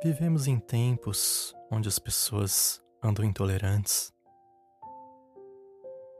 [0.00, 4.12] Vivemos em tempos onde as pessoas andam intolerantes,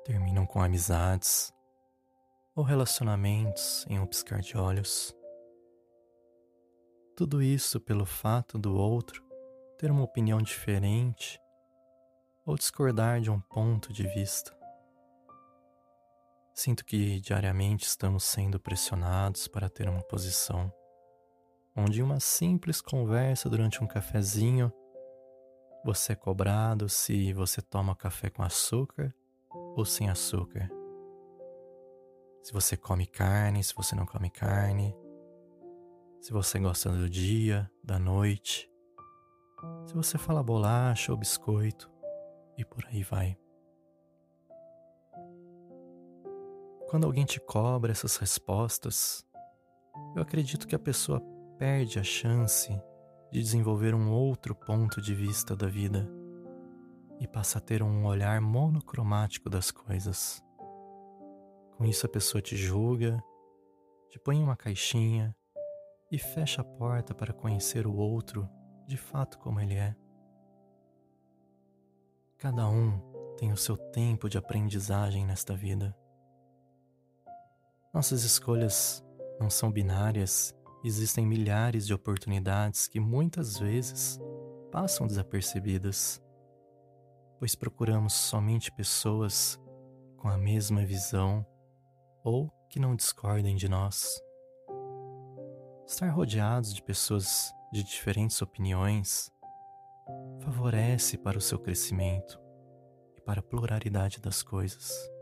[0.05, 1.53] terminam com amizades
[2.57, 5.15] ou relacionamentos em um piscar de olhos.
[7.17, 9.25] Tudo isso pelo fato do outro
[9.79, 11.41] ter uma opinião diferente
[12.45, 14.58] ou discordar de um ponto de vista.
[16.59, 20.73] Sinto que diariamente estamos sendo pressionados para ter uma posição,
[21.77, 24.73] onde uma simples conversa durante um cafezinho,
[25.85, 29.15] você é cobrado se você toma café com açúcar
[29.77, 30.69] ou sem açúcar.
[32.43, 34.93] Se você come carne, se você não come carne.
[36.21, 38.69] Se você gosta do dia, da noite.
[39.87, 41.89] Se você fala bolacha ou biscoito.
[42.57, 43.39] E por aí vai.
[46.89, 49.23] Quando alguém te cobra essas respostas,
[50.17, 51.21] eu acredito que a pessoa
[51.59, 52.71] perde a chance
[53.31, 56.09] de desenvolver um outro ponto de vista da vida
[57.21, 60.43] e passa a ter um olhar monocromático das coisas.
[61.77, 63.23] Com isso, a pessoa te julga,
[64.09, 65.37] te põe em uma caixinha
[66.11, 68.49] e fecha a porta para conhecer o outro
[68.87, 69.95] de fato como ele é.
[72.39, 72.99] Cada um
[73.37, 75.95] tem o seu tempo de aprendizagem nesta vida.
[77.93, 79.03] Nossas escolhas
[79.41, 84.21] não são binárias, existem milhares de oportunidades que muitas vezes
[84.71, 86.23] passam desapercebidas,
[87.39, 89.59] pois procuramos somente pessoas
[90.19, 91.47] com a mesma visão
[92.23, 94.21] ou que não discordem de nós.
[95.87, 99.33] Estar rodeados de pessoas de diferentes opiniões
[100.41, 102.39] favorece para o seu crescimento
[103.17, 105.18] e para a pluralidade das coisas.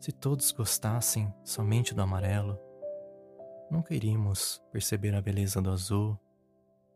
[0.00, 2.58] Se todos gostassem somente do amarelo,
[3.70, 6.18] nunca iríamos perceber a beleza do azul,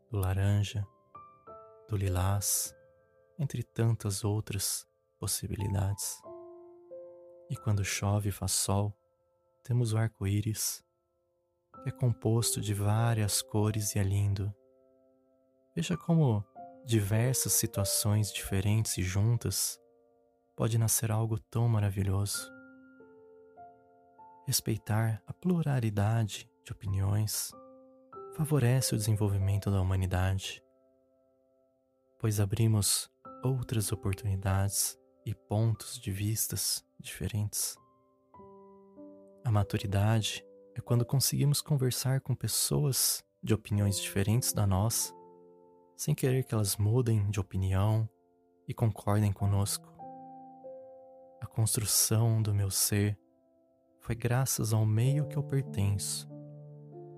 [0.09, 0.83] do laranja,
[1.87, 2.75] do lilás,
[3.37, 4.87] entre tantas outras
[5.19, 6.19] possibilidades.
[7.47, 8.91] E quando chove e faz sol,
[9.63, 10.83] temos o arco-íris,
[11.83, 14.51] que é composto de várias cores e é lindo.
[15.75, 16.43] Veja como
[16.83, 19.79] diversas situações diferentes e juntas
[20.55, 22.54] pode nascer algo tão maravilhoso.
[24.45, 27.51] Respeitar a pluralidade de opiniões
[28.35, 30.61] favorece o desenvolvimento da humanidade,
[32.19, 33.09] pois abrimos
[33.43, 37.75] outras oportunidades e pontos de vistas diferentes.
[39.43, 40.45] A maturidade
[40.75, 45.11] é quando conseguimos conversar com pessoas de opiniões diferentes da nossa,
[45.97, 48.07] sem querer que elas mudem de opinião
[48.67, 49.91] e concordem conosco.
[51.41, 53.17] A construção do meu ser
[54.05, 56.29] foi graças ao meio que eu pertenço.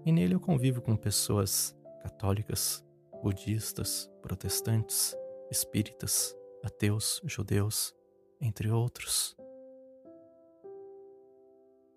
[0.05, 2.81] E nele eu convivo com pessoas católicas,
[3.21, 5.13] budistas, protestantes,
[5.51, 6.33] espíritas,
[6.63, 7.93] ateus, judeus,
[8.39, 9.35] entre outros.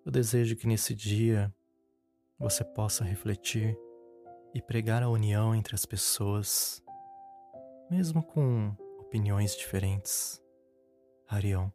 [0.05, 1.55] Eu desejo que nesse dia
[2.37, 3.79] você possa refletir
[4.53, 6.83] e pregar a união entre as pessoas,
[7.89, 10.43] mesmo com opiniões diferentes.
[11.29, 11.71] Arião.